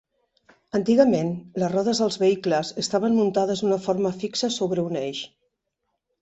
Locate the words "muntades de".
3.19-3.79